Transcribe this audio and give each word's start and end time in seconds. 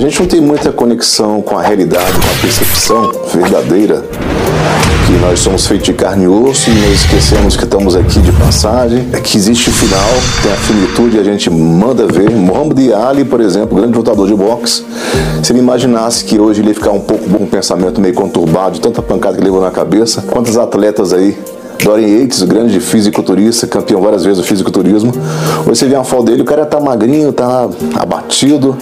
A 0.00 0.02
gente 0.02 0.18
não 0.18 0.26
tem 0.26 0.40
muita 0.40 0.72
conexão 0.72 1.42
com 1.42 1.58
a 1.58 1.62
realidade, 1.62 2.10
com 2.10 2.30
a 2.30 2.40
percepção 2.40 3.12
verdadeira 3.34 4.02
que 5.06 5.12
nós 5.20 5.40
somos 5.40 5.66
feitos 5.66 5.84
de 5.84 5.92
carne 5.92 6.24
e 6.24 6.26
osso 6.26 6.70
e 6.70 6.72
nós 6.72 7.02
esquecemos 7.02 7.54
que 7.54 7.64
estamos 7.64 7.94
aqui 7.94 8.18
de 8.18 8.32
passagem, 8.32 9.06
é 9.12 9.20
que 9.20 9.36
existe 9.36 9.68
o 9.68 9.72
final, 9.74 10.08
tem 10.42 10.52
a 10.52 10.56
finitude, 10.56 11.18
a 11.18 11.22
gente 11.22 11.50
manda 11.50 12.06
ver. 12.06 12.30
Muhammad 12.30 12.78
Ali, 12.94 13.26
por 13.26 13.42
exemplo, 13.42 13.76
grande 13.76 13.94
lutador 13.94 14.26
de 14.26 14.34
boxe, 14.34 14.82
se 15.42 15.52
ele 15.52 15.58
imaginasse 15.58 16.24
que 16.24 16.40
hoje 16.40 16.62
ele 16.62 16.68
ia 16.68 16.74
ficar 16.74 16.92
um 16.92 17.00
pouco 17.00 17.28
com 17.28 17.44
um 17.44 17.46
pensamento 17.46 18.00
meio 18.00 18.14
conturbado, 18.14 18.76
de 18.76 18.80
tanta 18.80 19.02
pancada 19.02 19.34
que 19.34 19.40
ele 19.40 19.50
levou 19.50 19.60
na 19.60 19.70
cabeça, 19.70 20.22
quantos 20.22 20.56
atletas 20.56 21.12
aí 21.12 21.36
Dorian 21.84 22.06
Yates, 22.06 22.42
grande 22.42 22.78
fisiculturista, 22.78 23.66
campeão 23.66 24.00
várias 24.00 24.22
vezes 24.22 24.38
do 24.38 24.44
fisiculturismo. 24.44 25.12
Hoje 25.66 25.78
você 25.78 25.86
vê 25.86 25.94
uma 25.94 26.04
foto 26.04 26.24
dele, 26.24 26.42
o 26.42 26.44
cara 26.44 26.66
tá 26.66 26.78
magrinho, 26.78 27.32
tá 27.32 27.68
abatido. 27.96 28.76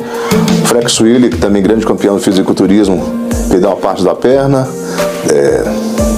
Willy, 1.01 1.31
que 1.31 1.39
também 1.39 1.63
grande 1.63 1.87
campeão 1.87 2.17
do 2.17 2.23
fisiculturismo, 2.23 3.18
perdeu 3.49 3.71
uma 3.71 3.77
parte 3.77 4.03
da 4.05 4.15
perna. 4.15 4.69
É, 5.31 5.65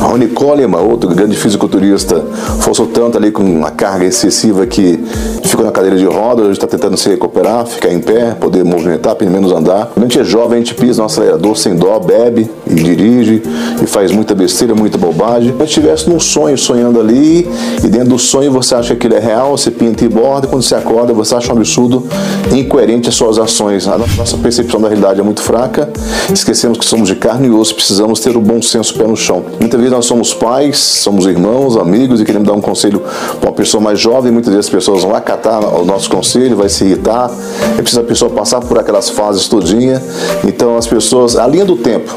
Rony 0.01 0.29
Coleman, 0.29 0.79
outro 0.79 1.09
grande 1.11 1.37
fisiculturista, 1.37 2.25
forçou 2.61 2.87
tanto 2.87 3.19
ali 3.19 3.31
com 3.31 3.43
uma 3.43 3.71
carga 3.71 4.05
excessiva 4.05 4.67
que 4.67 4.99
ficou 5.45 5.65
na 5.65 5.73
cadeira 5.73 5.97
de 5.97 6.05
rodas, 6.05 6.45
hoje 6.47 6.53
está 6.53 6.67
tentando 6.67 6.97
se 6.97 7.09
recuperar, 7.09 7.67
ficar 7.67 7.93
em 7.93 8.01
pé, 8.01 8.35
poder 8.39 8.65
movimentar, 8.65 9.15
pelo 9.15 9.31
menos 9.31 9.53
andar. 9.53 9.91
Quando 9.93 10.05
a 10.05 10.09
gente 10.09 10.21
é 10.21 10.25
jovem, 10.25 10.57
a 10.57 10.59
gente 10.59 10.75
pisa 10.75 11.01
no 11.01 11.07
acelerador 11.07 11.57
sem 11.57 11.75
dó, 11.77 11.99
bebe 11.99 12.51
e 12.67 12.75
dirige 12.75 13.43
e 13.83 13.87
faz 13.87 14.11
muita 14.11 14.35
besteira, 14.35 14.75
muita 14.75 14.97
bobagem. 14.97 15.55
Se 15.59 15.65
estivesse 15.65 16.09
num 16.09 16.21
sonho, 16.21 16.57
sonhando 16.57 17.01
ali, 17.01 17.49
e 17.83 17.89
dentro 17.89 18.11
do 18.11 18.19
sonho 18.19 18.51
você 18.51 18.75
acha 18.75 18.95
que 18.95 19.07
ele 19.07 19.17
é 19.17 19.21
real, 19.21 19.57
você 19.57 19.71
pinta 19.71 20.05
e 20.05 20.09
borda, 20.09 20.47
e 20.47 20.51
quando 20.51 20.63
você 20.63 20.75
acorda 20.75 21.13
você 21.13 21.35
acha 21.35 21.53
um 21.53 21.57
absurdo 21.57 22.07
incoerente 22.53 23.09
as 23.09 23.15
suas 23.15 23.39
ações. 23.39 23.87
A 23.89 23.99
nossa 23.99 24.37
percepção 24.39 24.81
da 24.81 24.89
realidade 24.89 25.21
é 25.21 25.23
muito 25.23 25.43
fraca, 25.43 25.91
esquecemos 26.33 26.79
que 26.79 26.85
somos 26.85 27.00
de 27.09 27.15
carne 27.15 27.49
e 27.49 27.51
osso, 27.51 27.75
precisamos 27.75 28.21
ter 28.21 28.37
o 28.37 28.41
bom 28.41 28.61
senso 28.63 28.95
pé 28.95 29.05
no 29.05 29.17
chão. 29.17 29.45
Muitas 29.59 29.79
vezes 29.79 29.95
nós 29.95 30.07
somos 30.07 30.35
pais, 30.35 30.79
somos 30.79 31.27
irmãos, 31.27 31.77
amigos 31.77 32.21
e 32.21 32.25
queremos 32.25 32.47
dar 32.47 32.55
um 32.55 32.61
conselho 32.61 33.03
para 33.41 33.51
uma 33.51 33.55
pessoa 33.55 33.83
mais 33.83 33.99
jovem. 33.99 34.33
Muitas 34.33 34.53
vezes 34.53 34.67
as 34.67 34.73
pessoas 34.73 35.03
vão 35.03 35.15
acatar 35.15 35.63
o 35.75 35.85
nosso 35.85 36.11
conselho, 36.11 36.57
vai 36.57 36.69
se 36.69 36.85
irritar. 36.85 37.31
É 37.79 37.83
preciso 37.83 38.01
a 38.01 38.05
pessoa 38.05 38.31
passar 38.31 38.61
por 38.61 38.79
aquelas 38.79 39.09
fases 39.11 39.49
todinha. 39.49 40.03
Então 40.45 40.77
as 40.77 40.87
pessoas, 40.87 41.37
a 41.37 41.47
linha 41.47 41.65
do 41.65 41.77
tempo. 41.77 42.15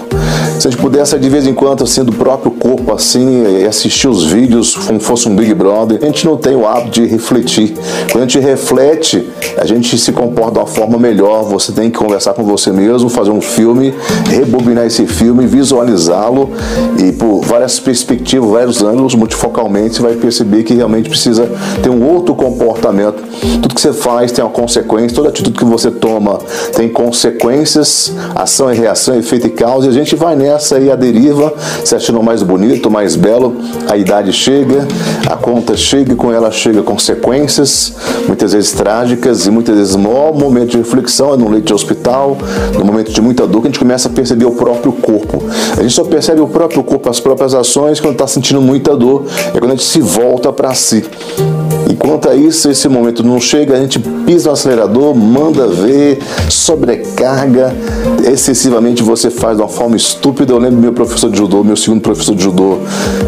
Se 0.59 0.67
a 0.67 0.71
gente 0.71 0.79
pudesse 0.79 1.17
de 1.17 1.29
vez 1.29 1.45
em 1.45 1.53
quando 1.53 1.83
assim 1.83 2.03
do 2.03 2.11
próprio 2.11 2.51
corpo 2.51 2.93
assim 2.93 3.65
assistir 3.65 4.07
os 4.07 4.23
vídeos 4.23 4.75
como 4.75 4.99
fosse 4.99 5.27
um 5.27 5.35
Big 5.35 5.53
Brother, 5.53 5.99
a 6.01 6.05
gente 6.05 6.25
não 6.25 6.37
tem 6.37 6.55
o 6.55 6.65
hábito 6.67 7.01
de 7.01 7.05
refletir. 7.05 7.73
Quando 8.11 8.23
a 8.23 8.27
gente 8.27 8.39
reflete, 8.39 9.27
a 9.57 9.65
gente 9.65 9.97
se 9.97 10.11
comporta 10.11 10.53
de 10.53 10.59
uma 10.59 10.67
forma 10.67 10.97
melhor. 10.97 11.43
Você 11.43 11.71
tem 11.71 11.89
que 11.89 11.97
conversar 11.97 12.33
com 12.33 12.43
você 12.43 12.71
mesmo, 12.71 13.09
fazer 13.09 13.31
um 13.31 13.41
filme, 13.41 13.93
rebobinar 14.29 14.72
esse 14.85 15.05
filme, 15.05 15.45
visualizá-lo 15.45 16.51
e 16.97 17.11
por 17.11 17.41
várias 17.41 17.79
perspectivas, 17.79 18.49
vários 18.49 18.83
ângulos, 18.83 19.15
multifocalmente, 19.15 19.95
você 19.95 20.01
vai 20.01 20.15
perceber 20.15 20.63
que 20.63 20.73
realmente 20.73 21.09
precisa 21.09 21.49
ter 21.81 21.89
um 21.89 22.03
outro 22.03 22.35
comportamento. 22.35 23.23
Tudo 23.61 23.75
que 23.75 23.81
você 23.81 23.93
faz 23.93 24.31
tem 24.31 24.43
uma 24.43 24.51
consequência, 24.51 25.15
toda 25.15 25.29
atitude 25.29 25.57
que 25.57 25.65
você 25.65 25.91
toma 25.91 26.39
tem 26.75 26.89
consequências, 26.89 28.13
ação 28.35 28.71
e 28.71 28.77
reação, 28.77 29.15
efeito 29.15 29.47
e 29.47 29.49
causa, 29.49 29.87
e 29.87 29.89
a 29.89 29.93
gente 29.93 30.15
vai 30.15 30.35
nessa 30.35 30.77
aí 30.77 30.91
a 30.91 30.95
deriva, 30.95 31.53
se 31.83 31.95
achando 31.95 32.21
mais 32.21 32.41
bonito, 32.41 32.89
mais 32.89 33.15
belo, 33.15 33.55
a 33.89 33.97
idade 33.97 34.31
chega, 34.31 34.87
a 35.29 35.35
conta 35.35 35.75
chega 35.75 36.13
e 36.13 36.15
com 36.15 36.31
ela 36.31 36.51
chega 36.51 36.81
consequências, 36.81 37.93
muitas 38.27 38.53
vezes 38.53 38.71
trágicas 38.71 39.45
e 39.45 39.51
muitas 39.51 39.75
vezes 39.75 39.95
maior 39.95 40.33
momento 40.33 40.71
de 40.71 40.77
reflexão 40.77 41.33
é 41.33 41.37
no 41.37 41.49
leite 41.49 41.67
de 41.67 41.73
hospital, 41.73 42.37
no 42.77 42.85
momento 42.85 43.11
de 43.11 43.21
muita 43.21 43.47
dor, 43.47 43.61
que 43.61 43.67
a 43.67 43.71
gente 43.71 43.79
começa 43.79 44.07
a 44.07 44.11
perceber 44.11 44.45
o 44.45 44.51
próprio 44.63 44.93
corpo. 44.93 45.43
A 45.77 45.81
gente 45.81 45.93
só 45.93 46.05
percebe 46.05 46.39
o 46.39 46.47
próprio 46.47 46.81
corpo, 46.83 47.09
as 47.09 47.19
próprias 47.19 47.53
ações 47.53 47.99
quando 47.99 48.13
está 48.13 48.25
sentindo 48.25 48.61
muita 48.61 48.95
dor, 48.95 49.25
é 49.53 49.59
quando 49.59 49.71
a 49.71 49.75
gente 49.75 49.83
se 49.83 49.99
volta 49.99 50.53
para 50.53 50.73
si. 50.73 51.03
E 51.89 51.95
quanto 51.95 52.29
a 52.29 52.35
isso, 52.35 52.69
esse 52.69 52.87
momento 52.87 53.21
não 53.23 53.41
chega, 53.41 53.75
a 53.75 53.79
gente 53.79 53.99
pisa 53.99 54.47
no 54.47 54.53
acelerador, 54.53 55.13
manda 55.13 55.67
ver, 55.67 56.19
sobrecarga, 56.49 57.75
excessivamente 58.23 59.03
você 59.03 59.29
faz 59.29 59.57
de 59.57 59.63
uma 59.63 59.67
forma 59.67 59.97
estúpida. 59.97 60.53
Eu 60.53 60.59
lembro 60.59 60.79
meu 60.79 60.93
professor 60.93 61.29
de 61.29 61.37
judô, 61.37 61.61
meu 61.61 61.75
segundo 61.75 61.99
professor 61.99 62.33
de 62.33 62.43
judô, 62.43 62.77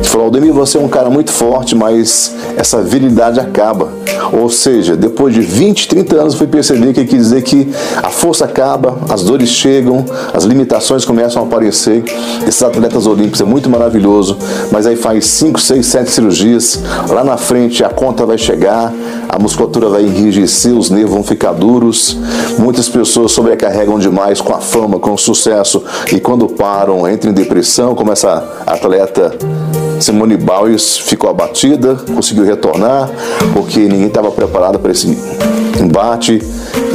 que 0.02 0.08
falou: 0.08 0.28
Aldemir, 0.28 0.54
você 0.54 0.78
é 0.78 0.82
um 0.82 0.88
cara 0.88 1.10
muito 1.10 1.32
forte, 1.32 1.76
mas 1.76 2.34
essa 2.56 2.82
virilidade 2.82 3.42
acaba. 3.42 3.90
Ou 4.32 4.50
seja, 4.50 4.96
depois 4.96 5.34
de 5.34 5.42
20, 5.42 5.90
30 5.90 6.16
anos, 6.16 6.36
fui 6.36 6.48
perceber 6.48 6.94
que 6.94 7.04
quis 7.04 7.20
dizer 7.20 7.42
que 7.44 7.70
a 8.02 8.10
força 8.10 8.46
acaba, 8.46 8.98
as 9.10 9.22
dores 9.24 9.50
chegam, 9.50 10.06
as 10.34 10.46
limitações 10.46 11.04
começam 11.04 11.25
a 11.26 11.42
aparecer. 11.42 12.04
Esses 12.48 12.62
atletas 12.62 13.08
olímpicos 13.08 13.42
é 13.42 13.44
muito 13.44 13.70
maravilhoso, 13.70 14.38
mas 14.72 14.86
aí 14.86 14.96
faz 14.96 15.26
5, 15.26 15.60
6, 15.60 15.86
7 15.86 16.12
cirurgias, 16.12 16.84
lá 17.10 17.24
na 17.24 17.38
frente 17.38 17.84
a 17.84 17.90
conta 17.90 18.26
vai 18.26 18.38
chegar, 18.38 18.94
a 19.30 19.40
musculatura 19.40 19.90
vai 19.90 20.04
enrijecer, 20.04 20.74
os 20.74 20.90
nervos 20.90 21.14
vão 21.14 21.24
ficar 21.24 21.54
duros. 21.54 22.18
Muitas 22.58 22.88
pessoas 22.90 23.32
sobrecarregam 23.32 24.00
demais 24.00 24.42
com 24.42 24.54
a 24.54 24.60
fama, 24.60 25.00
com 25.00 25.14
o 25.14 25.18
sucesso 25.18 25.84
e 26.12 26.20
quando 26.20 26.48
param 26.48 27.10
entram 27.10 27.32
em 27.32 27.34
depressão, 27.34 27.96
como 27.96 28.12
essa 28.12 28.44
atleta 28.66 29.34
Simone 30.00 30.38
Biles 30.38 30.98
ficou 30.98 31.30
abatida, 31.30 31.96
conseguiu 32.14 32.44
retornar 32.44 33.10
porque 33.54 33.80
ninguém 33.80 34.08
estava 34.08 34.32
preparado 34.32 34.80
para 34.80 34.92
esse 34.92 35.18
embate 35.80 36.42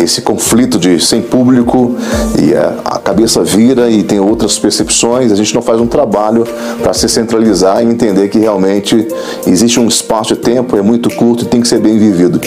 esse 0.01 0.23
conflito 0.23 0.79
de 0.79 0.99
sem 1.01 1.23
público 1.23 1.95
e 2.41 2.55
a, 2.55 2.99
cabeça 3.11 3.43
vira 3.43 3.91
e 3.91 4.03
tem 4.03 4.21
outras 4.21 4.59
percepções, 4.59 5.33
a 5.33 5.35
gente 5.35 5.53
não 5.55 5.63
faz 5.63 5.81
um 5.81 5.87
trabalho 5.87 6.47
para 6.81 6.93
se 6.93 7.09
centralizar 7.09 7.83
e 7.83 7.87
entender 7.87 8.29
que 8.29 8.39
realmente 8.39 9.09
existe 9.47 9.81
um 9.81 9.89
espaço 9.89 10.35
de 10.35 10.41
tempo, 10.41 10.77
é 10.77 10.83
muito 10.83 11.11
curto 11.17 11.43
e 11.43 11.47
tem 11.47 11.61
que 11.61 11.67
ser 11.67 11.81
bem 11.81 11.99
vivido. 11.99 12.41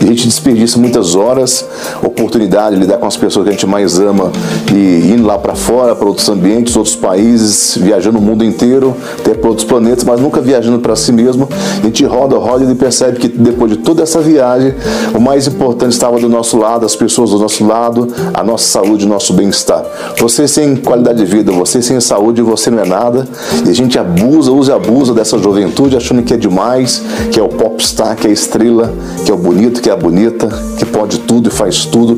E 0.00 0.04
a 0.04 0.06
gente 0.08 0.26
desperdiça 0.26 0.78
muitas 0.78 1.14
horas, 1.14 1.64
oportunidade 2.02 2.74
de 2.74 2.80
lidar 2.80 2.98
com 2.98 3.06
as 3.06 3.16
pessoas 3.16 3.44
que 3.44 3.50
a 3.50 3.52
gente 3.52 3.66
mais 3.66 3.98
ama 4.00 4.32
e 4.74 5.12
indo 5.12 5.24
lá 5.24 5.38
para 5.38 5.54
fora, 5.54 5.94
para 5.94 6.08
outros 6.08 6.28
ambientes, 6.28 6.74
outros 6.74 6.96
países, 6.96 7.78
viajando 7.80 8.18
o 8.18 8.22
mundo 8.22 8.44
inteiro, 8.44 8.96
até 9.18 9.34
para 9.34 9.48
outros 9.48 9.66
planetas, 9.66 10.04
mas 10.04 10.20
nunca 10.20 10.40
viajando 10.40 10.80
para 10.80 10.96
si 10.96 11.12
mesmo. 11.12 11.48
A 11.80 11.86
gente 11.86 12.04
roda, 12.04 12.36
roda 12.36 12.70
e 12.70 12.74
percebe 12.74 13.18
que 13.18 13.28
depois 13.28 13.70
de 13.70 13.78
toda 13.78 14.02
essa 14.02 14.20
viagem, 14.20 14.74
o 15.14 15.20
mais 15.20 15.46
importante 15.46 15.92
estava 15.92 16.18
do 16.18 16.28
nosso 16.28 16.56
lado, 16.58 16.77
as 16.84 16.96
pessoas 16.96 17.30
do 17.30 17.38
nosso 17.38 17.66
lado, 17.66 18.08
a 18.34 18.42
nossa 18.42 18.64
saúde, 18.64 19.04
o 19.04 19.08
nosso 19.08 19.32
bem-estar. 19.32 19.84
Você 20.18 20.46
sem 20.48 20.76
qualidade 20.76 21.18
de 21.18 21.24
vida, 21.24 21.52
você 21.52 21.80
sem 21.82 22.00
saúde, 22.00 22.42
você 22.42 22.70
não 22.70 22.82
é 22.82 22.86
nada. 22.86 23.26
E 23.66 23.70
a 23.70 23.72
gente 23.72 23.98
abusa, 23.98 24.50
usa 24.52 24.72
e 24.72 24.74
abusa 24.74 25.14
dessa 25.14 25.38
juventude, 25.38 25.96
achando 25.96 26.22
que 26.22 26.34
é 26.34 26.36
demais, 26.36 27.02
que 27.30 27.38
é 27.38 27.42
o 27.42 27.48
popstar, 27.48 28.16
que 28.16 28.26
é 28.26 28.30
a 28.30 28.32
estrela, 28.32 28.92
que 29.24 29.30
é 29.30 29.34
o 29.34 29.38
bonito, 29.38 29.80
que 29.80 29.90
é 29.90 29.92
a 29.92 29.96
bonita, 29.96 30.48
que 30.78 30.84
pode 30.84 31.18
tudo 31.20 31.48
e 31.48 31.52
faz 31.52 31.84
tudo 31.84 32.16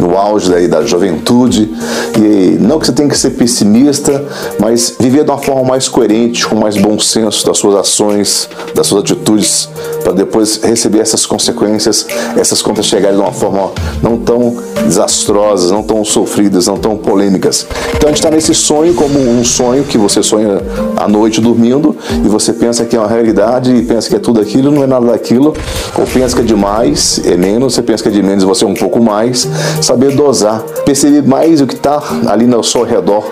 no 0.00 0.16
auge 0.16 0.50
daí 0.50 0.68
da 0.68 0.84
juventude. 0.84 1.70
E 2.16 2.58
não 2.60 2.78
que 2.78 2.86
você 2.86 2.92
tenha 2.92 3.08
que 3.08 3.18
ser 3.18 3.30
pessimista, 3.30 4.24
mas 4.58 4.94
viver 4.98 5.24
de 5.24 5.30
uma 5.30 5.38
forma 5.38 5.62
mais 5.64 5.88
coerente, 5.88 6.46
com 6.46 6.56
mais 6.56 6.76
bom 6.76 6.98
senso 6.98 7.46
das 7.46 7.58
suas 7.58 7.74
ações, 7.74 8.48
das 8.74 8.86
suas 8.86 9.02
atitudes, 9.02 9.68
para 10.02 10.12
depois 10.12 10.60
receber 10.62 11.00
essas 11.00 11.26
consequências, 11.26 12.06
essas 12.36 12.62
contas 12.62 12.86
chegarem 12.86 13.16
de 13.16 13.22
uma 13.22 13.32
forma 13.32 13.70
não 14.02 14.16
tão 14.18 14.56
desastrosas, 14.84 15.70
não 15.70 15.82
tão 15.82 16.04
sofridas, 16.04 16.66
não 16.66 16.76
tão 16.76 16.96
polêmicas. 16.96 17.66
Então 17.94 18.08
a 18.08 18.08
gente 18.08 18.18
está 18.18 18.30
nesse 18.30 18.54
sonho 18.54 18.94
como 18.94 19.18
um 19.18 19.44
sonho 19.44 19.84
que 19.84 19.98
você 19.98 20.22
sonha 20.22 20.60
à 20.96 21.08
noite 21.08 21.40
dormindo 21.40 21.96
e 22.24 22.28
você 22.28 22.52
pensa 22.52 22.84
que 22.84 22.96
é 22.96 22.98
uma 22.98 23.08
realidade 23.08 23.74
e 23.74 23.82
pensa 23.82 24.08
que 24.08 24.16
é 24.16 24.18
tudo 24.18 24.40
aquilo, 24.40 24.70
não 24.70 24.82
é 24.82 24.86
nada 24.86 25.06
daquilo, 25.06 25.54
ou 25.96 26.06
pensa 26.06 26.34
que 26.34 26.42
é 26.42 26.44
demais, 26.44 27.20
é 27.24 27.36
menos, 27.36 27.74
você 27.74 27.82
pensa 27.82 28.02
que 28.02 28.08
é 28.08 28.12
de 28.12 28.22
menos 28.22 28.44
você 28.44 28.64
é 28.64 28.68
um 28.68 28.74
pouco 28.74 29.02
mais. 29.02 29.48
Saber 29.80 30.14
dosar, 30.14 30.62
perceber 30.84 31.22
mais 31.22 31.60
o 31.60 31.66
que 31.66 31.74
está 31.74 32.02
ali 32.26 32.52
ao 32.52 32.62
seu 32.62 32.82
redor 32.82 33.24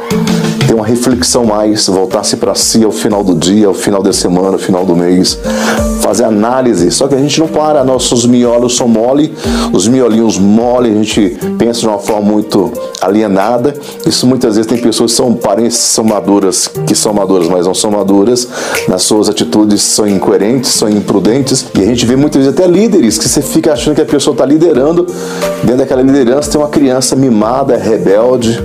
ter 0.67 0.75
uma 0.75 0.85
reflexão 0.85 1.45
mais, 1.45 1.87
voltar-se 1.87 2.37
para 2.37 2.55
si 2.55 2.85
ao 2.85 2.91
final 2.91 3.23
do 3.23 3.35
dia, 3.35 3.69
ao 3.69 3.75
final 3.75 4.03
da 4.03 4.13
semana, 4.13 4.55
ao 4.55 4.59
final 4.59 4.85
do 4.85 4.97
mês, 4.97 5.39
fazer 6.01 6.25
análise. 6.25 6.91
Só 6.91 7.07
que 7.07 7.15
a 7.15 7.19
gente 7.19 7.39
não 7.39 7.47
para, 7.47 7.85
nossos 7.85 8.27
miolos 8.27 8.77
são 8.77 8.89
mole, 8.89 9.33
os 9.73 9.87
miolinhos 9.87 10.39
mole, 10.47 10.91
a 10.91 10.95
gente 10.95 11.37
pensa 11.59 11.81
de 11.81 11.87
uma 11.87 11.99
forma 11.99 12.33
muito 12.33 12.73
alienada. 13.01 13.75
Isso 14.07 14.27
muitas 14.27 14.57
vezes 14.57 14.71
tem 14.71 14.79
pessoas 14.79 15.13
que 15.13 15.17
são 15.17 15.35
parentes, 15.35 15.77
são 15.77 16.05
maduras, 16.05 16.69
que 16.87 16.95
são 16.95 17.13
maduras, 17.13 17.49
mas 17.49 17.67
não 17.67 17.75
são 17.75 17.91
maduras, 17.91 18.49
nas 18.89 19.03
suas 19.03 19.29
atitudes 19.29 19.83
são 19.83 20.07
incoerentes, 20.07 20.71
são 20.71 20.89
imprudentes. 20.89 21.67
E 21.75 21.81
a 21.83 21.85
gente 21.85 22.07
vê 22.07 22.17
muitas 22.17 22.43
vezes 22.43 22.59
até 22.59 22.67
líderes 22.67 23.19
que 23.19 23.29
você 23.29 23.43
fica 23.43 23.73
achando 23.73 23.95
que 23.95 24.03
a 24.03 24.07
pessoa 24.07 24.33
está 24.33 24.47
liderando, 24.47 25.07
dentro 25.63 25.79
daquela 25.79 26.03
liderança 26.03 26.51
tem 26.51 26.61
uma 26.61 26.69
criança 26.69 27.17
mimada, 27.17 27.77
rebelde 27.77 28.63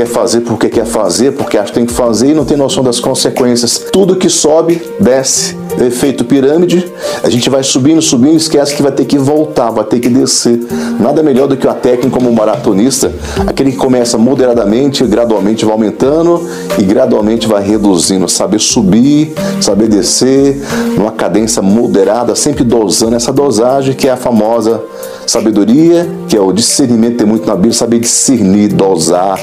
quer 0.00 0.06
fazer 0.06 0.40
porque 0.40 0.70
quer 0.70 0.86
fazer, 0.86 1.32
porque 1.32 1.58
acha 1.58 1.66
que 1.66 1.74
tem 1.74 1.84
que 1.84 1.92
fazer 1.92 2.30
e 2.30 2.34
não 2.34 2.46
tem 2.46 2.56
noção 2.56 2.82
das 2.82 2.98
consequências. 2.98 3.78
Tudo 3.92 4.16
que 4.16 4.30
sobe, 4.30 4.80
desce. 4.98 5.58
Efeito 5.78 6.24
pirâmide, 6.24 6.90
a 7.22 7.30
gente 7.30 7.48
vai 7.48 7.62
subindo, 7.62 8.02
subindo, 8.02 8.36
esquece 8.36 8.74
que 8.74 8.82
vai 8.82 8.90
ter 8.90 9.04
que 9.04 9.16
voltar, 9.16 9.70
vai 9.70 9.84
ter 9.84 10.00
que 10.00 10.08
descer. 10.08 10.58
Nada 10.98 11.22
melhor 11.22 11.46
do 11.46 11.56
que 11.56 11.66
a 11.66 11.72
técnica 11.72 12.10
como 12.10 12.28
um 12.28 12.32
maratonista, 12.32 13.12
aquele 13.46 13.70
que 13.70 13.76
começa 13.76 14.18
moderadamente, 14.18 15.04
gradualmente 15.04 15.64
vai 15.64 15.72
aumentando 15.72 16.48
e 16.76 16.82
gradualmente 16.82 17.46
vai 17.46 17.62
reduzindo. 17.62 18.28
Saber 18.28 18.58
subir, 18.58 19.32
saber 19.60 19.88
descer, 19.88 20.60
numa 20.96 21.12
cadência 21.12 21.62
moderada, 21.62 22.34
sempre 22.34 22.64
dosando 22.64 23.14
essa 23.14 23.32
dosagem 23.32 23.94
que 23.94 24.08
é 24.08 24.10
a 24.10 24.16
famosa 24.16 24.82
sabedoria, 25.30 26.08
que 26.28 26.36
é 26.36 26.40
o 26.40 26.52
discernimento, 26.52 27.18
tem 27.18 27.26
muito 27.26 27.46
na 27.46 27.54
Bíblia, 27.54 27.72
saber 27.72 28.00
discernir, 28.00 28.68
dosar, 28.68 29.38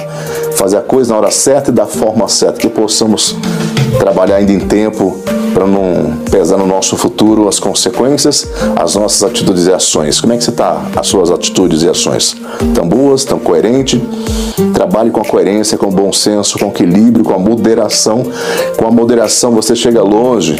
fazer 0.55 0.77
a 0.77 0.81
coisa 0.81 1.13
na 1.13 1.19
hora 1.19 1.31
certa 1.31 1.71
e 1.71 1.73
da 1.73 1.85
forma 1.85 2.27
certa, 2.27 2.59
que 2.59 2.67
possamos 2.67 3.35
trabalhar 3.97 4.35
ainda 4.35 4.51
em 4.51 4.59
tempo 4.59 5.17
para 5.53 5.65
não 5.65 6.17
pesar 6.29 6.57
no 6.57 6.67
nosso 6.67 6.97
futuro 6.97 7.47
as 7.47 7.57
consequências, 7.57 8.47
as 8.75 8.95
nossas 8.95 9.23
atitudes 9.23 9.65
e 9.65 9.71
ações. 9.71 10.19
Como 10.19 10.33
é 10.33 10.37
que 10.37 10.43
você 10.43 10.49
está, 10.49 10.83
as 10.93 11.07
suas 11.07 11.31
atitudes 11.31 11.83
e 11.83 11.89
ações? 11.89 12.35
Estão 12.61 12.87
boas, 12.87 13.21
estão 13.21 13.39
coerentes? 13.39 14.01
Trabalhe 14.73 15.09
com 15.09 15.21
a 15.21 15.25
coerência, 15.25 15.77
com 15.77 15.87
o 15.87 15.91
bom 15.91 16.11
senso, 16.11 16.59
com 16.59 16.65
o 16.65 16.69
equilíbrio, 16.69 17.23
com 17.23 17.33
a 17.33 17.39
moderação. 17.39 18.23
Com 18.75 18.85
a 18.85 18.91
moderação 18.91 19.51
você 19.51 19.73
chega 19.73 20.03
longe 20.03 20.57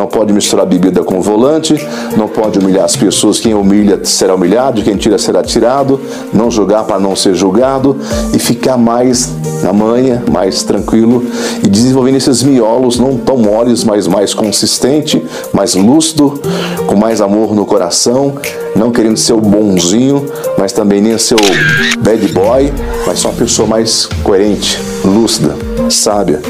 não 0.00 0.06
pode 0.06 0.32
misturar 0.32 0.64
bebida 0.64 1.04
com 1.04 1.20
volante, 1.20 1.74
não 2.16 2.26
pode 2.26 2.58
humilhar 2.58 2.86
as 2.86 2.96
pessoas. 2.96 3.38
Quem 3.38 3.52
humilha 3.52 4.00
será 4.02 4.34
humilhado, 4.34 4.82
quem 4.82 4.96
tira 4.96 5.18
será 5.18 5.42
tirado. 5.42 6.00
Não 6.32 6.50
julgar 6.50 6.84
para 6.84 6.98
não 6.98 7.14
ser 7.14 7.34
julgado 7.34 7.98
e 8.32 8.38
ficar 8.38 8.78
mais 8.78 9.28
na 9.62 9.74
manha, 9.74 10.24
mais 10.30 10.62
tranquilo 10.62 11.22
e 11.62 11.68
desenvolvendo 11.68 12.16
esses 12.16 12.42
miolos 12.42 12.98
não 12.98 13.18
tão 13.18 13.36
moles, 13.36 13.84
mas 13.84 14.06
mais 14.06 14.32
consistente, 14.32 15.22
mais 15.52 15.74
lúcido, 15.74 16.40
com 16.86 16.96
mais 16.96 17.20
amor 17.20 17.54
no 17.54 17.66
coração, 17.66 18.36
não 18.74 18.90
querendo 18.90 19.18
ser 19.18 19.34
o 19.34 19.40
bonzinho, 19.40 20.24
mas 20.56 20.72
também 20.72 21.02
nem 21.02 21.18
ser 21.18 21.34
o 21.34 22.00
bad 22.00 22.26
boy, 22.28 22.72
mas 23.06 23.18
só 23.18 23.28
uma 23.28 23.36
pessoa 23.36 23.68
mais 23.68 24.06
coerente, 24.24 24.80
lúcida, 25.04 25.54
sábia, 25.90 26.40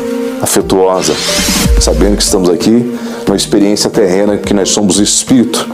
afetuosa, 0.42 1.14
sabendo 1.80 2.16
que 2.16 2.22
estamos 2.22 2.48
aqui 2.48 2.92
uma 3.30 3.36
experiência 3.36 3.88
terrena 3.88 4.36
que 4.36 4.52
nós 4.52 4.70
somos 4.70 4.98
espírito. 4.98 5.68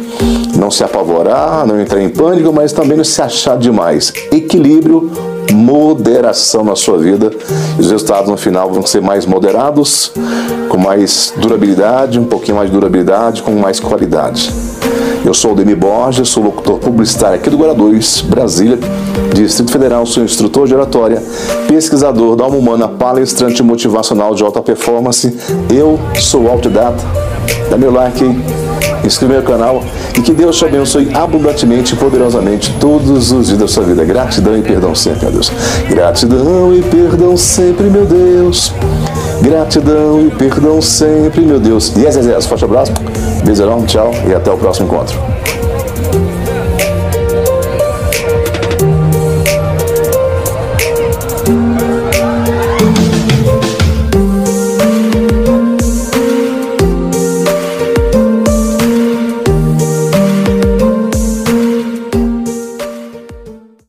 Não 0.57 0.71
se 0.71 0.85
apavorar, 0.85 1.67
não 1.67 1.81
entrar 1.81 2.03
em 2.03 2.09
pânico, 2.09 2.53
mas 2.53 2.73
também 2.73 2.97
não 2.97 3.05
se 3.05 3.21
achar 3.21 3.57
demais. 3.57 4.13
Equilíbrio, 4.31 5.11
moderação 5.53 6.65
na 6.65 6.77
sua 6.77 6.99
vida. 6.99 7.31
E 7.79 7.81
os 7.81 7.91
resultados 7.91 8.31
no 8.31 8.37
final 8.37 8.71
vão 8.71 8.85
ser 8.85 9.01
mais 9.01 9.25
moderados, 9.27 10.13
com 10.69 10.77
mais 10.77 11.33
durabilidade, 11.37 12.19
um 12.19 12.25
pouquinho 12.25 12.57
mais 12.57 12.69
de 12.69 12.75
durabilidade, 12.75 13.43
com 13.43 13.53
mais 13.53 13.81
qualidade. 13.81 14.53
Eu 15.27 15.35
sou 15.35 15.57
Demi 15.57 15.75
Borges, 15.75 16.29
sou 16.29 16.41
locutor 16.41 16.79
publicitário 16.79 17.35
aqui 17.35 17.51
do 17.51 17.59
Guará 17.59 17.73
2, 17.73 18.27
Brasília, 18.29 18.79
Distrito 19.35 19.73
Federal, 19.73 20.07
sou 20.07 20.23
instrutor 20.23 20.69
de 20.69 20.75
oratória, 20.75 21.21
pesquisador 21.67 22.37
da 22.37 22.45
alma 22.45 22.57
humana, 22.57 22.87
palestrante 22.87 23.61
motivacional 23.61 24.37
de 24.37 24.45
alta 24.45 24.63
performance. 24.63 25.37
Eu 25.69 25.99
sou 26.21 26.49
autodidata, 26.49 27.05
dá 27.69 27.77
meu 27.77 27.91
like, 27.91 28.25
inscreva 29.05 29.41
no 29.41 29.43
canal 29.43 29.83
e 30.17 30.23
que 30.23 30.33
Deus 30.33 30.57
te 30.59 30.65
abençoe 30.65 31.13
abundantemente 31.13 31.95
e 31.95 31.97
poderosamente 31.97 32.73
todos 32.79 33.33
os 33.33 33.49
dias 33.49 33.59
da 33.59 33.67
sua 33.67 33.83
vida. 33.83 34.05
Gratidão 34.05 34.57
e 34.57 34.63
perdão 34.63 34.95
sempre, 34.95 35.25
meu 35.25 35.33
Deus. 35.33 35.53
Gratidão 35.89 36.73
e 36.73 36.83
perdão 36.83 37.37
sempre, 37.37 37.91
meu 37.91 38.07
Deus. 38.07 38.73
Gratidão 39.43 40.27
e 40.27 40.31
perdão 40.31 40.81
sempre, 40.81 41.43
meu 41.43 41.61
Deus. 41.61 41.95
Yes, 41.97 42.17
yes, 42.17 42.27
yes. 42.27 42.47
Forte 42.47 42.65
abraço, 42.65 42.93
beijão, 43.45 43.85
tchau 43.85 44.11
e 44.29 44.35
até 44.35 44.51
o 44.51 44.57
próximo 44.57 44.87
encontro. 44.87 45.19